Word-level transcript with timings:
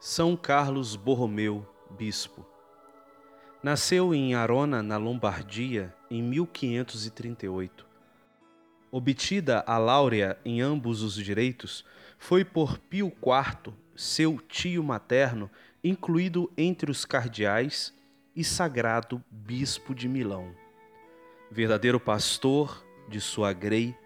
São 0.00 0.36
Carlos 0.36 0.94
Borromeu, 0.94 1.66
bispo. 1.90 2.46
Nasceu 3.60 4.14
em 4.14 4.32
Arona, 4.32 4.80
na 4.80 4.96
Lombardia, 4.96 5.92
em 6.08 6.22
1538. 6.22 7.84
Obtida 8.92 9.64
a 9.66 9.76
láurea 9.76 10.38
em 10.44 10.60
ambos 10.60 11.02
os 11.02 11.14
direitos, 11.14 11.84
foi 12.16 12.44
por 12.44 12.78
Pio 12.78 13.08
IV, 13.08 13.74
seu 13.96 14.38
tio 14.38 14.84
materno, 14.84 15.50
incluído 15.82 16.48
entre 16.56 16.92
os 16.92 17.04
cardeais 17.04 17.92
e 18.36 18.44
sagrado 18.44 19.20
bispo 19.28 19.96
de 19.96 20.08
Milão. 20.08 20.54
Verdadeiro 21.50 21.98
pastor 21.98 22.86
de 23.08 23.20
sua 23.20 23.52
grei, 23.52 23.96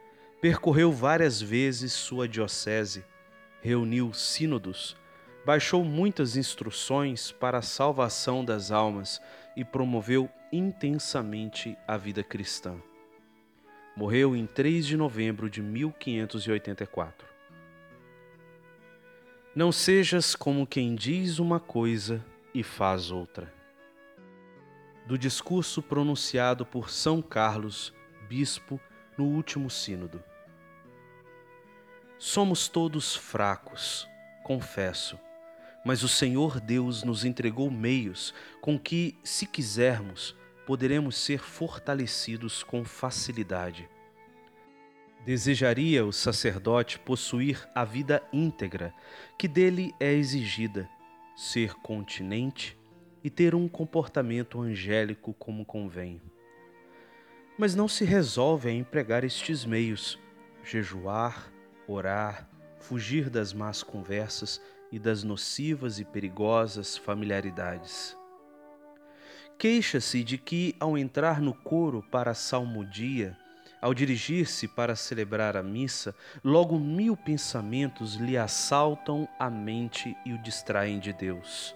percorreu 0.40 0.90
várias 0.90 1.42
vezes 1.42 1.92
sua 1.92 2.26
diocese, 2.26 3.04
reuniu 3.60 4.14
sínodos, 4.14 4.96
baixou 5.44 5.84
muitas 5.84 6.36
instruções 6.36 7.32
para 7.32 7.58
a 7.58 7.62
salvação 7.62 8.44
das 8.44 8.70
almas 8.70 9.20
e 9.56 9.64
promoveu 9.64 10.30
intensamente 10.52 11.76
a 11.86 11.96
vida 11.96 12.22
cristã. 12.22 12.80
Morreu 13.96 14.36
em 14.36 14.46
3 14.46 14.86
de 14.86 14.96
novembro 14.96 15.50
de 15.50 15.60
1584. 15.60 17.26
Não 19.54 19.70
sejas 19.70 20.34
como 20.34 20.66
quem 20.66 20.94
diz 20.94 21.38
uma 21.38 21.60
coisa 21.60 22.24
e 22.54 22.62
faz 22.62 23.10
outra. 23.10 23.52
Do 25.06 25.18
discurso 25.18 25.82
pronunciado 25.82 26.64
por 26.64 26.88
São 26.88 27.20
Carlos, 27.20 27.92
bispo, 28.28 28.80
no 29.18 29.24
último 29.24 29.68
Sínodo. 29.68 30.22
Somos 32.16 32.68
todos 32.68 33.14
fracos, 33.14 34.08
confesso 34.44 35.18
mas 35.84 36.02
o 36.02 36.08
Senhor 36.08 36.60
Deus 36.60 37.02
nos 37.02 37.24
entregou 37.24 37.70
meios 37.70 38.32
com 38.60 38.78
que, 38.78 39.16
se 39.22 39.46
quisermos, 39.46 40.36
poderemos 40.66 41.16
ser 41.16 41.40
fortalecidos 41.40 42.62
com 42.62 42.84
facilidade. 42.84 43.88
Desejaria 45.24 46.04
o 46.04 46.12
sacerdote 46.12 46.98
possuir 46.98 47.68
a 47.74 47.84
vida 47.84 48.22
íntegra 48.32 48.92
que 49.38 49.46
dele 49.46 49.94
é 50.00 50.12
exigida, 50.12 50.88
ser 51.36 51.74
continente 51.74 52.76
e 53.22 53.30
ter 53.30 53.54
um 53.54 53.68
comportamento 53.68 54.60
angélico 54.60 55.32
como 55.34 55.64
convém. 55.64 56.20
Mas 57.56 57.74
não 57.74 57.86
se 57.86 58.04
resolve 58.04 58.68
a 58.68 58.72
empregar 58.72 59.22
estes 59.22 59.64
meios, 59.64 60.18
jejuar, 60.64 61.52
orar, 61.86 62.48
fugir 62.80 63.30
das 63.30 63.52
más 63.52 63.82
conversas 63.82 64.60
e 64.92 64.98
das 64.98 65.24
nocivas 65.24 65.98
e 65.98 66.04
perigosas 66.04 66.96
familiaridades. 66.98 68.14
Queixa-se 69.58 70.22
de 70.22 70.36
que, 70.36 70.76
ao 70.78 70.98
entrar 70.98 71.40
no 71.40 71.54
coro 71.54 72.02
para 72.10 72.32
a 72.32 72.34
salmodia, 72.34 73.36
ao 73.80 73.94
dirigir-se 73.94 74.68
para 74.68 74.94
celebrar 74.94 75.56
a 75.56 75.62
missa, 75.62 76.14
logo 76.44 76.78
mil 76.78 77.16
pensamentos 77.16 78.14
lhe 78.14 78.36
assaltam 78.36 79.26
a 79.38 79.50
mente 79.50 80.16
e 80.24 80.32
o 80.32 80.38
distraem 80.38 81.00
de 81.00 81.12
Deus. 81.12 81.74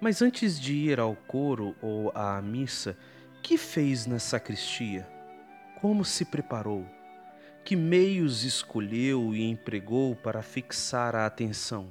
Mas 0.00 0.20
antes 0.20 0.60
de 0.60 0.74
ir 0.74 0.98
ao 0.98 1.14
coro 1.14 1.76
ou 1.80 2.10
à 2.14 2.42
missa, 2.42 2.98
que 3.42 3.56
fez 3.56 4.04
na 4.04 4.18
sacristia? 4.18 5.08
Como 5.80 6.04
se 6.04 6.24
preparou? 6.24 6.84
Que 7.64 7.76
meios 7.76 8.42
escolheu 8.42 9.32
e 9.32 9.48
empregou 9.48 10.16
para 10.16 10.42
fixar 10.42 11.14
a 11.14 11.26
atenção? 11.26 11.86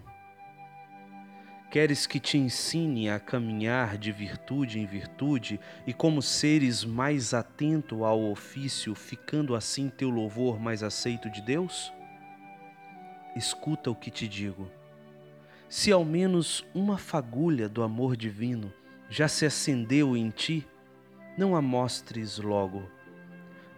Queres 1.71 2.05
que 2.05 2.19
te 2.19 2.37
ensine 2.37 3.09
a 3.09 3.17
caminhar 3.17 3.97
de 3.97 4.11
virtude 4.11 4.79
em 4.79 4.85
virtude 4.85 5.61
e 5.87 5.93
como 5.93 6.21
seres 6.21 6.83
mais 6.83 7.33
atento 7.33 8.03
ao 8.03 8.21
ofício, 8.29 8.93
ficando 8.93 9.55
assim 9.55 9.87
teu 9.87 10.09
louvor 10.09 10.59
mais 10.59 10.83
aceito 10.83 11.29
de 11.29 11.41
Deus? 11.41 11.93
Escuta 13.33 13.89
o 13.89 13.95
que 13.95 14.11
te 14.11 14.27
digo. 14.27 14.69
Se 15.69 15.89
ao 15.89 16.03
menos 16.03 16.65
uma 16.75 16.97
fagulha 16.97 17.69
do 17.69 17.81
amor 17.81 18.17
divino 18.17 18.73
já 19.09 19.29
se 19.29 19.45
acendeu 19.45 20.17
em 20.17 20.29
ti, 20.31 20.67
não 21.37 21.55
a 21.55 21.61
mostres 21.61 22.37
logo 22.39 22.83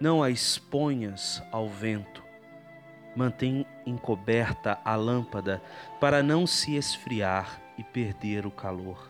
não 0.03 0.21
a 0.21 0.29
exponhas 0.29 1.41
ao 1.49 1.69
vento. 1.69 2.21
Mantém 3.15 3.65
encoberta 3.85 4.77
a 4.83 4.97
lâmpada 4.97 5.63
para 5.97 6.21
não 6.21 6.45
se 6.45 6.75
esfriar 6.75 7.61
e 7.77 7.85
perder 7.85 8.45
o 8.45 8.51
calor. 8.51 9.09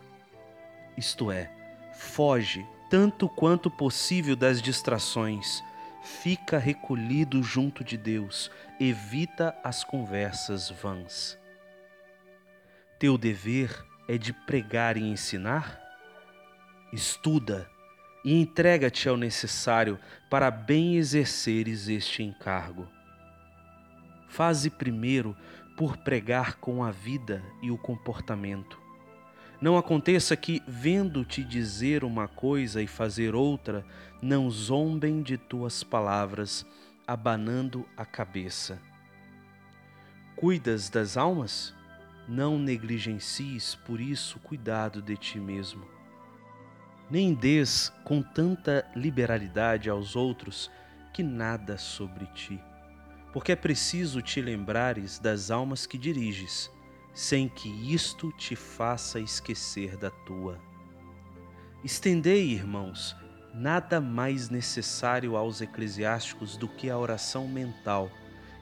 Isto 0.96 1.32
é, 1.32 1.50
foge 1.92 2.64
tanto 2.88 3.28
quanto 3.28 3.68
possível 3.68 4.36
das 4.36 4.62
distrações. 4.62 5.64
Fica 6.00 6.58
recolhido 6.58 7.42
junto 7.42 7.82
de 7.82 7.96
Deus, 7.96 8.48
evita 8.78 9.52
as 9.64 9.82
conversas 9.82 10.70
vãs. 10.70 11.36
Teu 13.00 13.18
dever 13.18 13.84
é 14.06 14.16
de 14.16 14.32
pregar 14.32 14.96
e 14.96 15.02
ensinar? 15.02 15.76
Estuda, 16.92 17.68
e 18.24 18.40
entrega-te 18.40 19.08
ao 19.08 19.16
necessário 19.16 19.98
para 20.30 20.50
bem 20.50 20.96
exerceres 20.96 21.88
este 21.88 22.22
encargo. 22.22 22.88
Faze 24.28 24.70
primeiro 24.70 25.36
por 25.76 25.98
pregar 25.98 26.56
com 26.56 26.82
a 26.82 26.90
vida 26.90 27.42
e 27.62 27.70
o 27.70 27.76
comportamento. 27.76 28.80
Não 29.60 29.76
aconteça 29.76 30.36
que, 30.36 30.62
vendo-te 30.66 31.44
dizer 31.44 32.02
uma 32.02 32.26
coisa 32.26 32.82
e 32.82 32.86
fazer 32.86 33.34
outra, 33.34 33.84
não 34.20 34.50
zombem 34.50 35.22
de 35.22 35.36
tuas 35.36 35.84
palavras, 35.84 36.66
abanando 37.06 37.86
a 37.96 38.04
cabeça. 38.04 38.80
Cuidas 40.34 40.88
das 40.88 41.16
almas? 41.16 41.74
Não 42.26 42.58
negligencies 42.58 43.74
por 43.74 44.00
isso 44.00 44.38
cuidado 44.40 45.00
de 45.02 45.16
ti 45.16 45.38
mesmo 45.38 45.93
nem 47.10 47.34
des 47.34 47.92
com 48.02 48.22
tanta 48.22 48.84
liberalidade 48.96 49.90
aos 49.90 50.16
outros 50.16 50.70
que 51.12 51.22
nada 51.22 51.76
sobre 51.76 52.26
ti, 52.34 52.60
porque 53.32 53.52
é 53.52 53.56
preciso 53.56 54.22
te 54.22 54.40
lembrares 54.40 55.18
das 55.18 55.50
almas 55.50 55.86
que 55.86 55.98
diriges, 55.98 56.70
sem 57.12 57.48
que 57.48 57.68
isto 57.92 58.32
te 58.32 58.56
faça 58.56 59.20
esquecer 59.20 59.96
da 59.96 60.10
tua. 60.10 60.58
Estendei, 61.84 62.50
irmãos, 62.50 63.14
nada 63.52 64.00
mais 64.00 64.48
necessário 64.48 65.36
aos 65.36 65.60
eclesiásticos 65.60 66.56
do 66.56 66.66
que 66.66 66.90
a 66.90 66.98
oração 66.98 67.46
mental, 67.46 68.10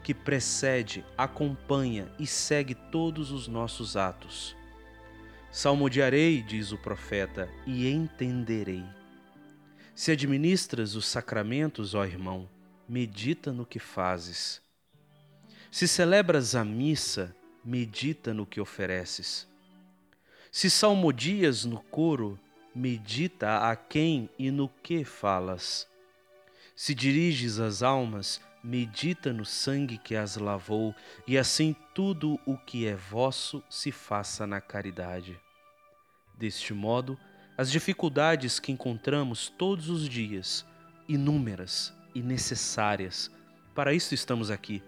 que 0.02 0.12
precede, 0.12 1.04
acompanha 1.16 2.12
e 2.18 2.26
segue 2.26 2.74
todos 2.74 3.30
os 3.30 3.46
nossos 3.46 3.96
atos 3.96 4.56
Salmodiarei, 5.52 6.42
diz 6.42 6.72
o 6.72 6.78
profeta, 6.78 7.46
e 7.66 7.86
entenderei. 7.86 8.82
Se 9.94 10.10
administras 10.10 10.94
os 10.94 11.04
sacramentos, 11.04 11.94
ó 11.94 12.06
irmão, 12.06 12.48
medita 12.88 13.52
no 13.52 13.66
que 13.66 13.78
fazes. 13.78 14.62
Se 15.70 15.86
celebras 15.86 16.54
a 16.54 16.64
missa, 16.64 17.36
medita 17.62 18.32
no 18.32 18.46
que 18.46 18.62
ofereces. 18.62 19.46
Se 20.50 20.70
salmodias 20.70 21.66
no 21.66 21.82
coro, 21.82 22.40
medita 22.74 23.70
a 23.70 23.76
quem 23.76 24.30
e 24.38 24.50
no 24.50 24.70
que 24.82 25.04
falas. 25.04 25.86
Se 26.74 26.94
diriges 26.94 27.58
as 27.58 27.82
almas, 27.82 28.40
medita 28.64 29.32
no 29.32 29.44
sangue 29.44 29.98
que 29.98 30.16
as 30.16 30.36
lavou, 30.36 30.94
e 31.26 31.36
assim 31.36 31.76
tudo 31.94 32.40
o 32.46 32.56
que 32.56 32.86
é 32.86 32.94
vosso 32.94 33.62
se 33.68 33.92
faça 33.92 34.46
na 34.46 34.60
caridade. 34.60 35.38
Deste 36.36 36.72
modo, 36.74 37.18
as 37.56 37.70
dificuldades 37.70 38.58
que 38.58 38.72
encontramos 38.72 39.48
todos 39.48 39.88
os 39.88 40.08
dias, 40.08 40.66
inúmeras 41.08 41.92
e 42.14 42.22
necessárias, 42.22 43.30
para 43.74 43.94
isso 43.94 44.14
estamos 44.14 44.50
aqui, 44.50 44.82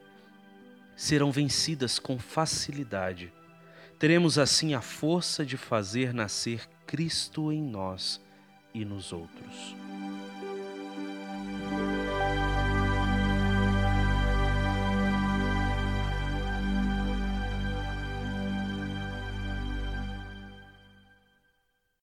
serão 0.97 1.31
vencidas 1.31 1.99
com 1.99 2.19
facilidade. 2.19 3.33
Teremos 3.99 4.39
assim 4.39 4.75
a 4.75 4.81
força 4.81 5.45
de 5.45 5.57
fazer 5.57 6.13
nascer 6.13 6.69
Cristo 6.87 7.53
em 7.53 7.63
nós 7.63 8.21
e 8.73 8.85
nos 8.85 9.13
outros. 9.13 9.84